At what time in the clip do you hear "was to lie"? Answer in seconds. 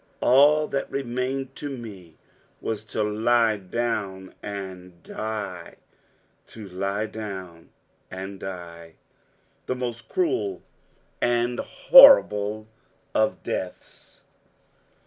2.59-3.57